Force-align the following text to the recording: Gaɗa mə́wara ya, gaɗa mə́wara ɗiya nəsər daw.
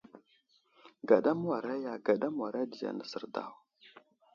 Gaɗa 1.07 1.31
mə́wara 1.39 1.73
ya, 1.85 1.91
gaɗa 2.05 2.27
mə́wara 2.35 2.61
ɗiya 2.71 2.91
nəsər 2.97 3.23
daw. 3.33 3.51